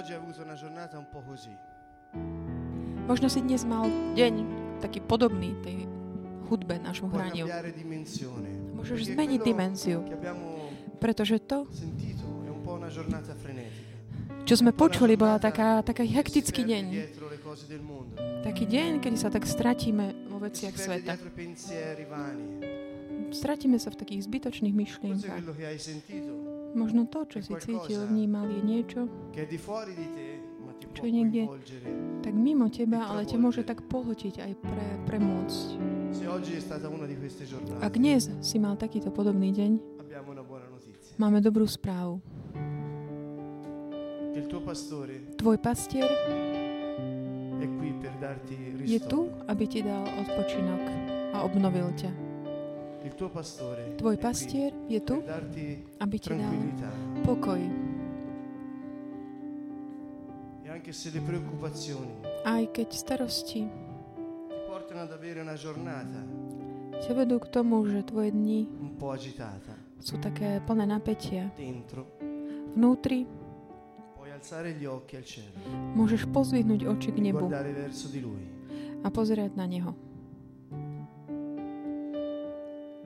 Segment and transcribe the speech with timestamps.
[0.00, 1.52] oggi hai avuto una giornata un po' così.
[3.06, 3.84] Možno si dnes mal
[4.16, 4.34] deň
[4.80, 5.84] taký podobný tej
[6.48, 7.44] hudbe, nášmu Puoi hraniu.
[7.46, 8.50] cambiare dimensione.
[8.74, 10.46] Môžeš Perché zmeniť quello dimenziu, Che abbiamo
[10.98, 13.92] pretože to, sentito è un po' una giornata frenetica.
[14.48, 16.84] čo sme počuli, bola taká, taká hektický perde deň.
[16.90, 18.16] dietro le cose del mondo.
[18.40, 21.12] Taký deň, kedy sa tak stratíme vo veciach perde sveta.
[21.14, 22.46] dietro i pensieri vani.
[23.30, 25.38] Stratíme sa v takých zbytočných Forse myšlienkach.
[25.38, 26.29] quello che hai sentito,
[26.70, 29.00] Možno to, čo si cítil, vnímal, je niečo,
[30.90, 31.42] Čo je niekde
[32.24, 35.66] tak mimo teba, ale ťa môže tak pohltiť aj pre, premôcť.
[37.84, 39.72] Ak dnes si mal takýto podobný deň,
[41.18, 42.22] máme dobrú správu.
[45.36, 46.08] Tvoj pastier
[48.80, 50.82] je tu, aby ti dal odpočinok
[51.34, 52.29] a obnovil ťa.
[53.96, 55.24] Tvoj pastier je tu,
[56.00, 56.56] aby ti dal
[57.24, 57.60] pokoj.
[60.60, 66.22] E anche se le preoccupazioni Aj keď starosti ti portano ad avere una giornata
[67.00, 71.52] ťa vedú k tomu, že tvoje dni un po' agitata sú také plné napätia.
[72.72, 73.28] Vnútri
[75.92, 77.46] môžeš pozvihnúť oči k e nebu
[79.00, 79.92] a pozerať na Neho.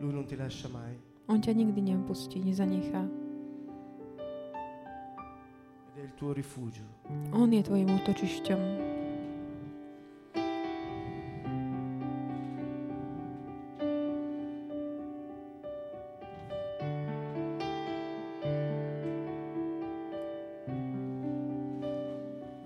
[0.04, 0.92] Lui non ti lascia mai
[1.32, 3.08] On ťa nikdy neopustí, nezanechá.
[5.94, 6.84] ed è il tuo rifugio.
[7.32, 8.60] On je tvojim útočišťom.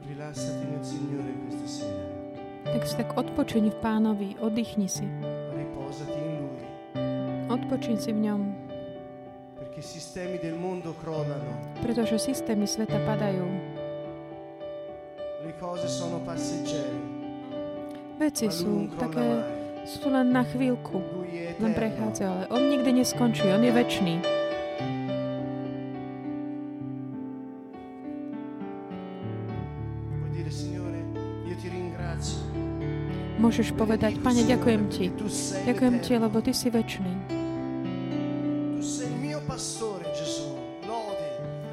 [0.08, 2.02] Rilassati nel Signore questa sera.
[2.64, 5.06] Tak si tak odpočiň v pánovi, oddychni si.
[7.68, 8.40] Riposati in Lui, Odpočiň si v ňom,
[11.84, 13.44] pretože systémy sveta padajú.
[18.18, 19.26] Veci sú také,
[19.84, 20.96] sú len na chvíľku,
[21.60, 24.14] len prechádza, ale on nikdy neskončí, on je väčší.
[33.38, 35.14] Môžeš povedať, Pane, ďakujem ti.
[35.62, 37.37] Ďakujem ti, lebo ty si väčší.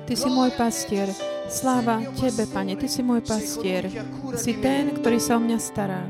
[0.06, 1.10] Ty si môj pastier.
[1.50, 3.90] Sláva tebe, Pane, ty si môj pastier.
[4.38, 6.06] Si ten, ktorý sa o mňa stará.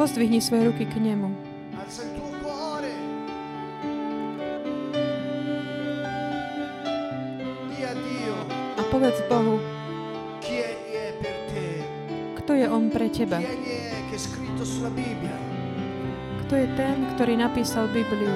[0.00, 1.28] Pozdvihni svoje ruky k nemu.
[8.80, 9.60] A povedz Bohu,
[12.40, 13.44] kto je on pre teba.
[16.50, 18.34] Kto je ten, ktorý napísal Bibliu.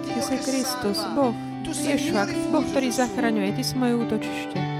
[0.00, 1.04] Ty si Kristus.
[1.12, 3.52] Boh, Ješua, Boh, ktorý zachraňuje.
[3.52, 4.75] Ty si moje útočište.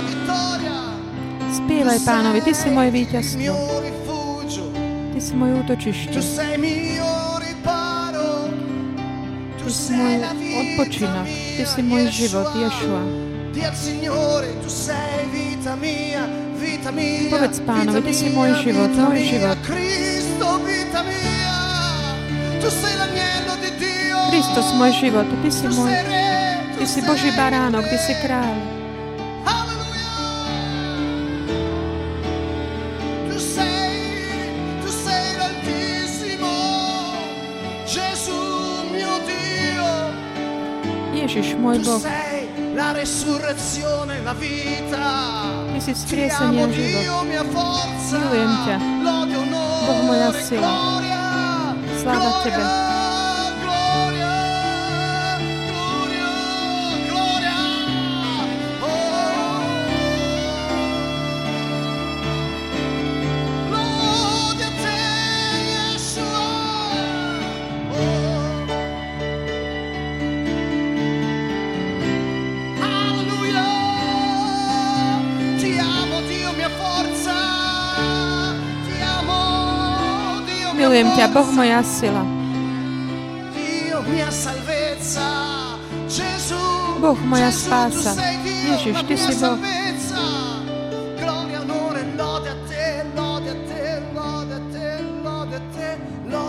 [0.00, 0.78] Vittoria.
[1.52, 3.52] Spievaj pánovi, ty si moje víťazstvo.
[5.12, 6.16] Ty si moje útočište.
[9.62, 11.26] Ty si môj odpočinok.
[11.56, 12.16] Ty si môj Yeshua.
[12.16, 13.02] život, Ješua.
[17.32, 19.56] Povedz Pánovi, ty si môj život, môj život.
[24.32, 25.26] Kristus, môj život.
[25.28, 25.92] Ty si môj,
[26.78, 28.54] ty si Boží baránok, ty si kráľ.
[29.42, 30.10] Alleluia.
[33.26, 36.54] Tu sei, tu sei l'Altissimo.
[37.82, 38.40] Gesù
[38.94, 39.90] mio Dio.
[41.18, 41.98] Ježiš, môj Tu Boh.
[41.98, 42.46] sei
[42.78, 45.06] la resurrezione, la vita.
[45.74, 47.02] Ty si amo a život.
[47.04, 48.16] Dio, mia forza.
[48.16, 48.76] Milujem ťa.
[49.82, 51.01] Boh moja sila.
[52.02, 52.52] Gloria.
[52.52, 52.91] Sláva
[81.02, 82.22] Milujem ťa, Boh moja sila.
[87.02, 88.14] Boh moja spása.
[88.46, 89.58] Ježiš, Ty si Boh.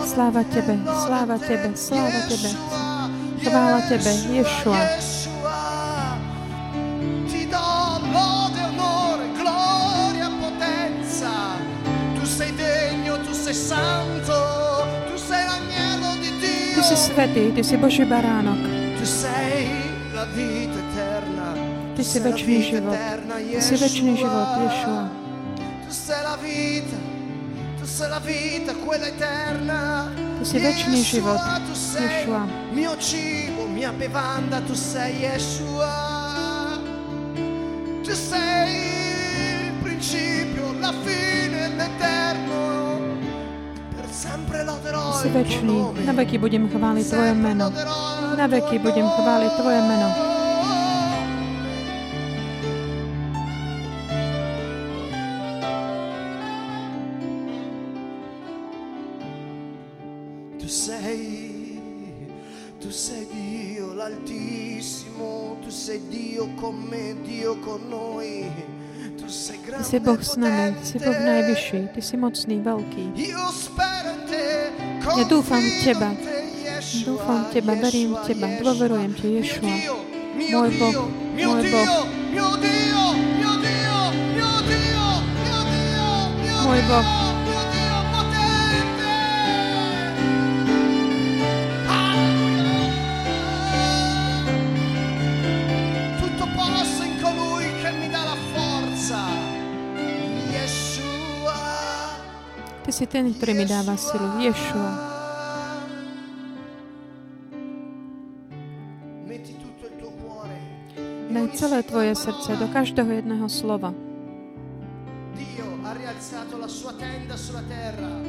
[0.06, 1.46] Sláva te, Tebe, sláva te.
[1.50, 2.50] Tebe, sláva Tebe.
[3.42, 4.78] Chvála Tebe, Ješua.
[13.54, 14.34] Santo,
[15.10, 16.74] tu sei l'agnello di Dio.
[16.74, 18.58] Ty si svetý, Ty si Boží baránok.
[18.98, 19.68] Tu sei
[20.12, 21.48] la vita eterna.
[21.94, 22.94] Ty si sei la večný život.
[22.94, 25.02] eterna, Ty si večný život, Ješua.
[25.86, 26.96] Tu sei la vita.
[27.78, 30.10] Tu sei la vita, quella eterna.
[30.38, 32.42] Ty si večný život, Tu sei Ješua.
[32.74, 35.94] mio cibo, mia bevanda, tu sei Yeshua.
[38.04, 38.68] Tu sei
[39.64, 42.83] il principio, la fine, l'eterno.
[45.24, 46.04] Si večný.
[46.04, 47.72] Na veky budem chváliť Tvoje meno.
[48.36, 50.08] Na veky budem chváliť Tvoje meno.
[60.60, 61.24] Tu sei,
[62.80, 68.48] tu sei Dio l'Altissimo, tu sei Dio con me, Dio con noi.
[69.20, 73.04] Tu sei Ty si Boh s nami, si Boh najvyšší, Ty si mocný, veľký.
[75.04, 76.10] Ja dúfam v Teba.
[77.04, 79.76] Dúfam v Teba, verím v Teba, dôverujem Ti, Ješua.
[80.34, 80.96] Môj Boh,
[81.36, 81.88] môj Boh.
[82.32, 83.04] mio Dio,
[102.94, 104.38] si ten, ktorý mi dáva silu.
[104.38, 104.90] Ješua.
[111.34, 113.90] Daj celé Tvoje srdce do každého jedného slova.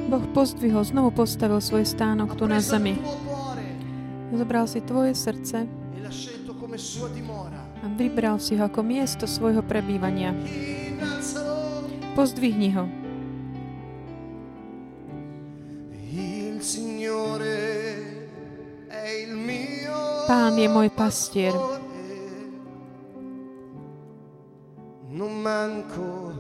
[0.10, 2.98] Boh pozdvihol, znovu postavil svoj stánok tu na zemi.
[4.34, 5.70] Zobral si Tvoje srdce
[7.78, 10.34] a vybral si ho ako miesto svojho prebývania.
[12.18, 13.05] Pozdvihni ho.
[20.26, 21.54] Pán je môj pastier.
[21.54, 21.86] pastore.
[25.14, 26.34] Non manco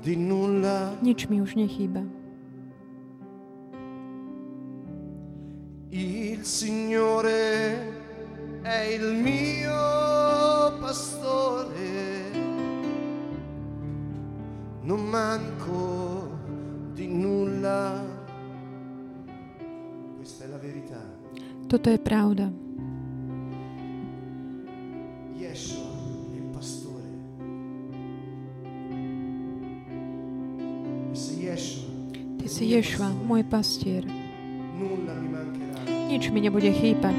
[0.00, 0.96] di nulla.
[1.04, 2.00] Nič mi už nechýba.
[5.92, 7.84] Il Signore
[8.64, 9.76] è il mio
[10.80, 12.32] pastore.
[14.88, 16.32] Non manco
[16.96, 18.00] di nulla.
[20.16, 21.04] Questa è la verità.
[21.68, 22.61] Toto je pravda.
[32.52, 34.04] Si Ješua, môj pastier.
[36.12, 37.16] Nič mi nebude chýbať.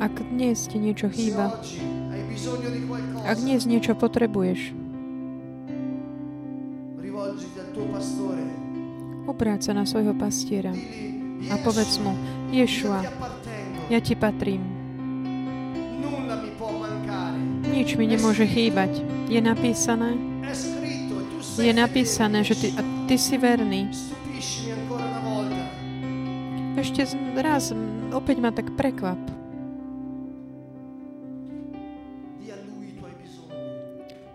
[0.00, 1.60] Ak dnes ti niečo chýba,
[3.28, 4.72] ak dnes niečo potrebuješ,
[9.28, 10.72] obráť sa na svojho pastiera
[11.52, 12.16] a povedz mu,
[12.48, 13.04] Ješua,
[13.92, 14.64] ja ti patrím.
[17.70, 19.04] Nič mi nemôže chýbať.
[19.30, 20.16] Je napísané,
[21.58, 23.90] je napísané, že ty, a ty si verný.
[26.78, 27.02] Ešte
[27.40, 27.74] raz,
[28.14, 29.18] opäť ma tak prekvap.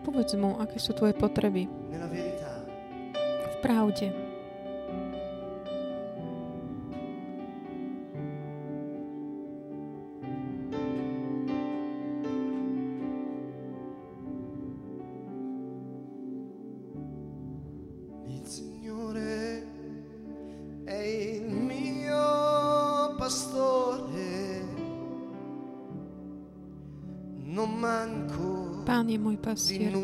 [0.03, 1.67] Povedz mu, aké sú tvoje potreby.
[3.45, 4.24] V pravde.
[29.55, 29.95] Pastier.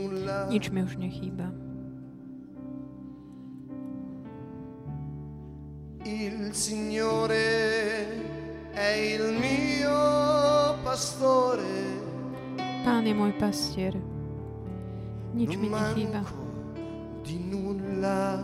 [0.47, 1.51] Nič mi už nechýba.
[6.07, 8.07] Il Signore
[8.71, 9.99] è il mio
[10.87, 11.99] pastore.
[12.81, 13.93] Pán je môj pastier.
[15.35, 16.39] Non mi manco
[17.21, 18.41] di nulla.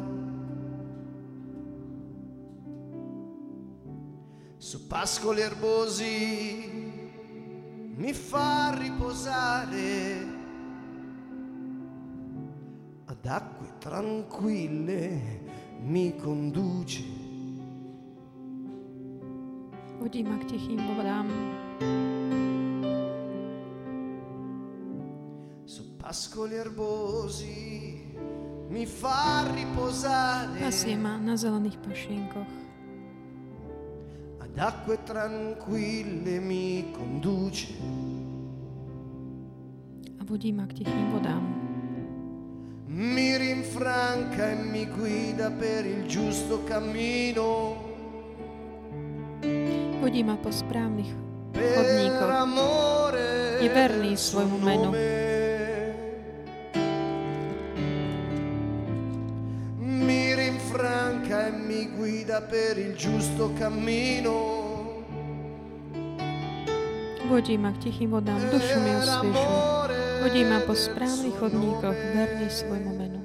[4.60, 6.16] Su pascoli erbosi
[7.96, 10.37] mi fa riposare
[13.28, 15.22] ad acque tranquille
[15.82, 17.04] mi conduce.
[20.00, 21.28] Vodí ma k tichým vodám.
[25.66, 28.16] Su pascoli erbosi
[28.70, 30.64] mi fa riposare.
[30.64, 32.54] Pasie ma na zelených pašienkoch.
[34.40, 37.76] Ad acque tranquille mi conduce.
[40.16, 41.67] A vodí ma k tichým vodám.
[42.88, 47.76] Mi rinfranca e mi guida per il giusto cammino.
[50.00, 51.12] Vodí ma po správnych
[51.52, 52.32] chodníkoch.
[53.60, 54.90] Je verný svojmu menu.
[59.84, 64.56] Mi rinfranca e mi guida per il giusto cammino.
[67.28, 69.77] Vodí ma k tichým vodám, dušu mi osviežuje.
[70.18, 73.22] Vodí ma po správnych chodníkoch, verný svojmu menu.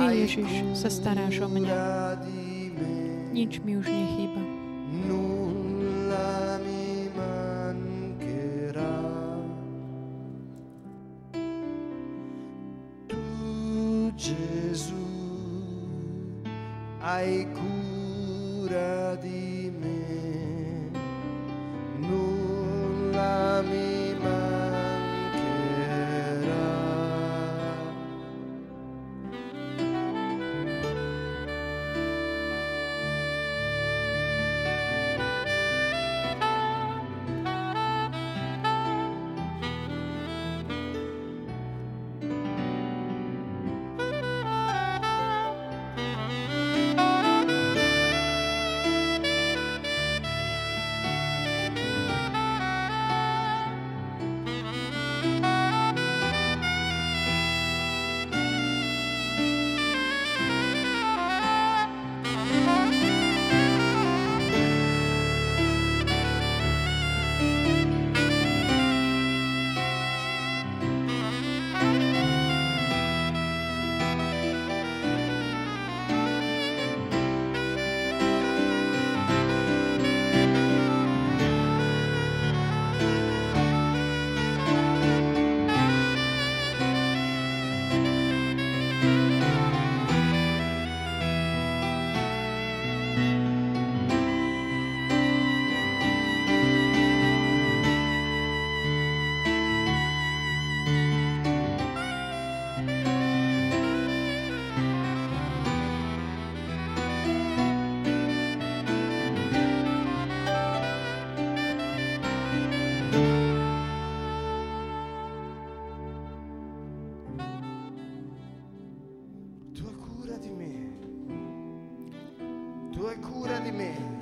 [0.00, 1.76] Ty, Ježiš, sa staráš o mňa.
[3.36, 4.42] Nič mi už nechýba.
[14.20, 15.00] Gesù,
[17.00, 17.48] hai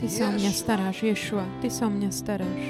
[0.09, 1.45] Ty sa o mňa staráš, Ješua.
[1.61, 2.65] Ty sa o mňa staráš.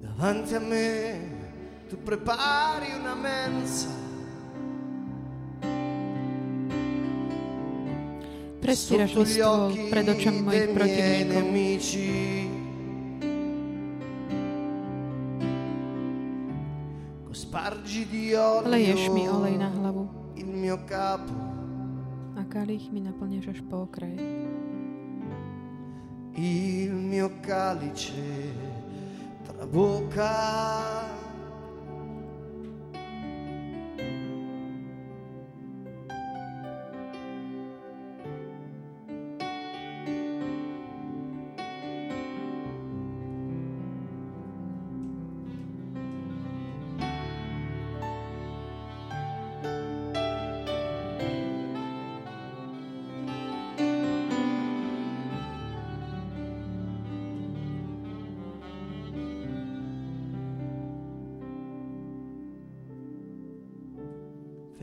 [0.00, 0.88] Davanti a me
[1.92, 3.92] tu prepari una mensa.
[8.64, 11.44] Prestieraš mi stôl pred očami mojich protivníkov.
[18.64, 20.08] Leješ mi olej na hlavu
[20.40, 21.49] il mio capo.
[22.50, 24.18] Kalich mi naplňaš až po okraj.
[26.34, 28.12] il mio calice
[29.46, 31.19] trabocca.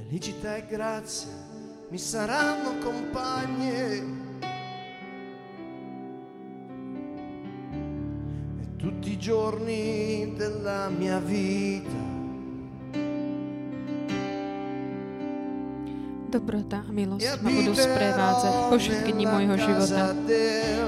[0.07, 1.35] Felicità e grazia
[1.89, 4.03] mi saranno compagne.
[8.55, 12.15] E tutti i giorni della mia vita.
[16.31, 20.15] Dobrota a milosť ma budú sprevádzať po všetky dni môjho života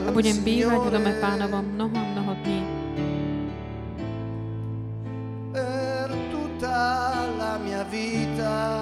[0.07, 2.61] a budem bývať v dome pánovom mnoho mnoho dní.
[5.51, 6.79] per tutta
[7.35, 8.78] la mia vita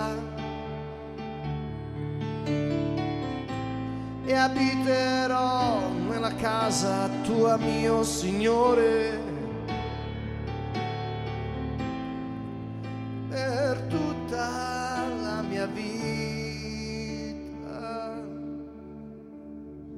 [4.48, 9.20] abiterò nella casa tua, mio Signore.
[13.30, 16.56] Per tutta la mia vita,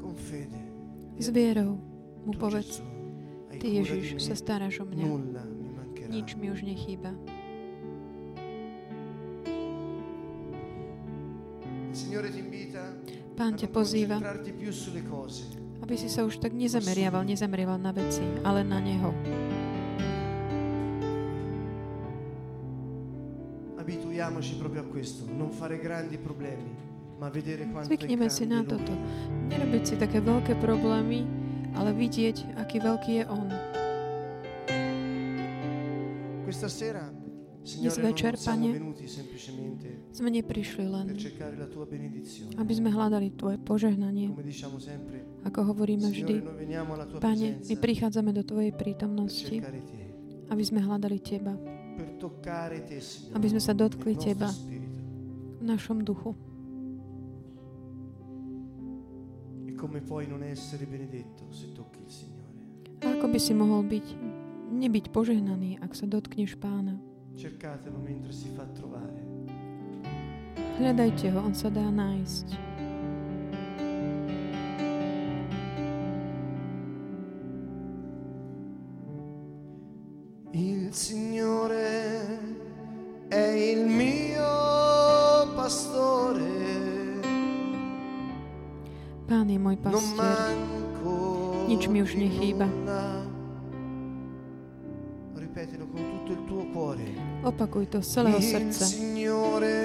[0.02, 0.58] con fede.
[1.18, 1.32] S
[2.26, 2.82] mu povedz,
[3.60, 5.06] Ty Ježiš sa staráš o mňa.
[6.10, 7.14] Nič mi už nechýba.
[11.94, 12.98] Signore ti invita
[13.40, 14.20] Pán ťa pozýva,
[15.80, 19.16] aby si sa už tak nezameriaval, nezameriaval na veci, ale na Neho.
[23.80, 26.68] Abituiamoci proprio a questo, non fare grandi problemi,
[27.16, 28.92] ma vedere quanto Zvykneme si na toto.
[29.48, 31.24] Nerobiť si také veľké problémy,
[31.80, 33.48] ale vidieť, aký veľký je On.
[36.44, 37.08] Questa sera,
[37.70, 38.82] Signore, večer, Pane,
[40.10, 41.14] Sme neprišli len,
[42.58, 44.34] aby sme hľadali Tvoje požehnanie.
[45.46, 46.36] Ako hovoríme vždy,
[47.22, 49.62] Pane, my prichádzame do Tvojej prítomnosti,
[50.50, 51.54] aby sme hľadali Teba,
[53.38, 56.34] aby sme sa dotkli Teba v našom duchu.
[59.78, 59.86] E?
[63.00, 64.06] A ako by si mohol byť,
[64.74, 67.09] nebyť požehnaný, ak sa dotkneš Pána?
[67.36, 69.22] Cercatelo mentre si fa trovare.
[70.80, 72.48] Hľadajte ho, on sa dá nájsť.
[80.56, 82.40] Il Signore
[83.30, 84.56] è il mio
[85.54, 86.58] pastore,
[89.30, 90.18] Pán je môj non pastier.
[90.18, 91.14] manco
[91.70, 92.66] Nič mi už nechýba.
[97.50, 98.86] Opakuj to z celého srdca.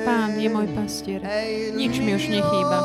[0.04, 1.24] Pán je môj pastier.
[1.72, 2.76] Nič mi už nechýba.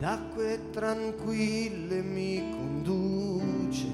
[0.00, 3.86] Ad acque tranquille mi conduce.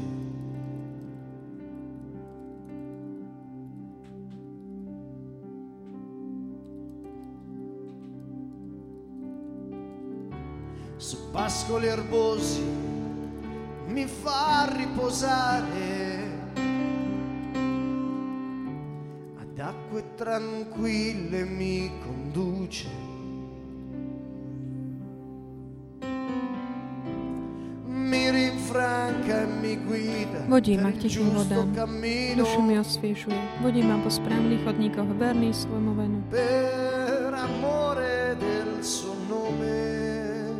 [10.96, 12.62] Su pascoli erbosi
[13.88, 15.74] mi fa riposare.
[19.38, 23.15] Ad acque tranquille mi conduce.
[30.46, 31.74] Vodí ma k tichým vodám.
[32.36, 33.60] Dušu mi osviešuje.
[33.60, 36.18] Vodí ma po správnych chodníkoch, verný svojmu venu.
[36.30, 40.54] per amore del suo nome.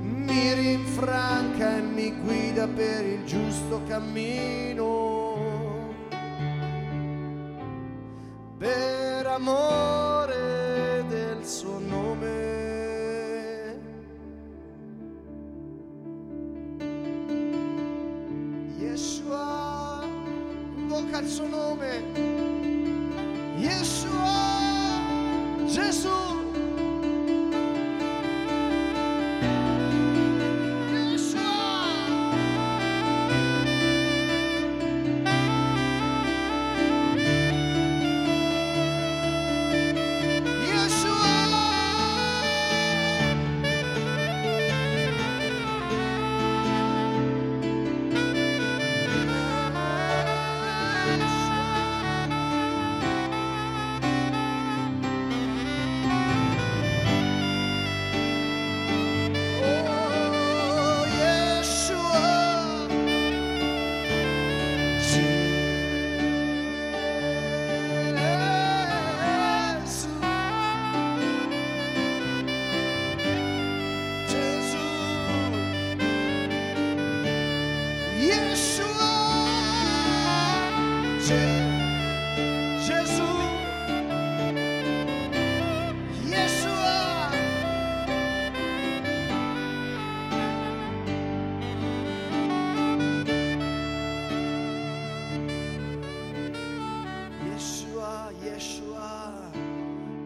[0.00, 4.90] Mi rinfranca e mi guida per il giusto cammino.
[8.58, 12.71] Per amore del suo nome.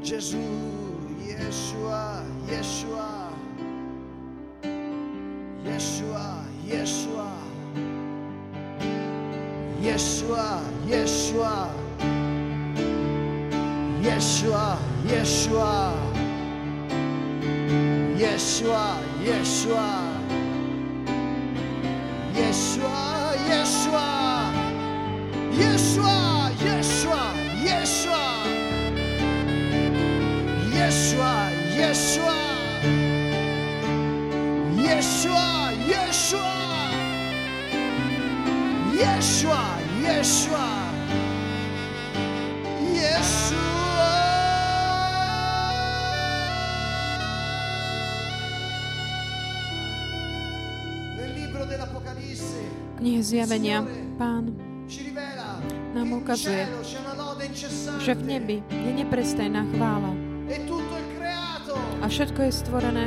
[0.07, 0.39] Gesù,
[1.27, 3.33] Yeshua, Yeshua,
[5.65, 7.31] Yeshua, Yeshua,
[9.83, 11.71] Yeshua, Yeshua,
[14.07, 14.79] Yeshua,
[15.11, 15.93] Yeshua,
[18.17, 20.06] Yeshua, Yeshua.
[53.07, 53.87] Knihe zjavenia
[54.19, 54.51] Pán
[55.95, 56.67] nám ukazuje,
[58.03, 60.11] že v nebi je neprestajná chvála
[62.03, 63.05] a všetko je stvorené,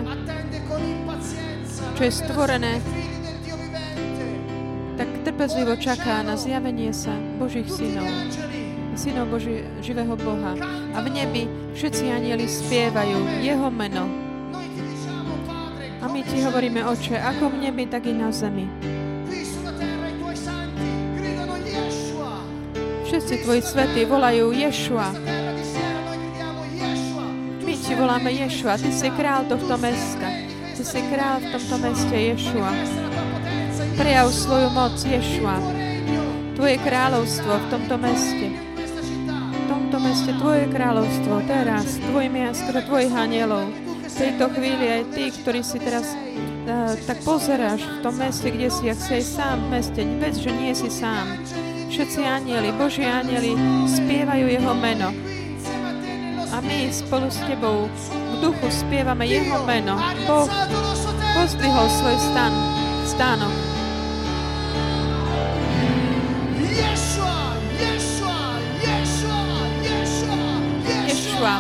[2.00, 2.80] čo je stvorené,
[4.96, 8.08] tak trpezlivo čaká na zjavenie sa Božích synov,
[8.96, 10.56] synov Boží, živého Boha.
[10.96, 11.44] A v nebi
[11.76, 14.08] všetci anieli spievajú Jeho meno.
[16.00, 18.99] A my ti hovoríme, Oče, ako v nebi, tak i na zemi.
[23.30, 25.14] Všetci tvoji svety volajú Ješua.
[27.62, 30.34] My ti voláme Ješua, ty si král tohto mesta.
[30.74, 32.74] Ty si král v tomto meste Ješua.
[34.02, 35.62] Prejav svoju moc Ješua.
[36.58, 38.48] Tvoje kráľovstvo v tomto meste.
[39.30, 43.70] V tomto meste Tvoje kráľovstvo teraz, Tvojimi a skoro Tvojich anielov.
[44.10, 48.74] V tejto chvíli aj Ty, ktorý si teraz uh, tak pozeráš v tom meste, kde
[48.74, 51.46] si, ak si aj sám v meste, vec, že nie si sám.
[51.90, 53.58] Všetci anieli, Boží anieli
[53.90, 55.10] spievajú Jeho meno.
[56.50, 59.96] a my spolu s Tebou v duchu spievame Jeho meno.
[60.26, 60.50] Boh
[61.38, 62.54] pozdvihol svoj stan,
[63.06, 63.54] stánok.
[66.62, 68.42] Yeshua, Yeshua,
[68.84, 69.50] Yeshua.
[71.10, 71.56] Yeshua,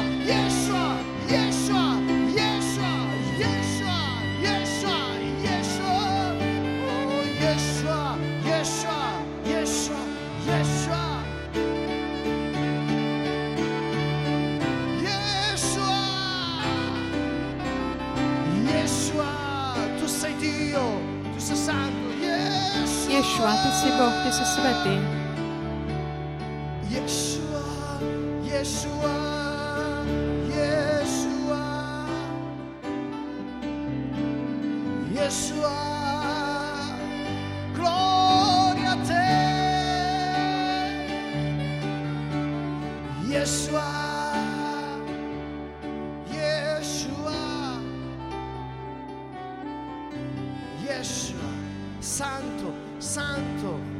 [23.99, 25.18] This is Svetin.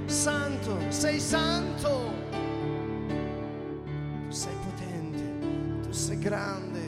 [0.09, 2.11] Santo, sei santo.
[4.27, 5.21] Tu sei potente,
[5.81, 6.79] tu sei grande.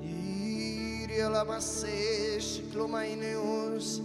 [0.00, 4.00] Iria la massesh, clomaineus,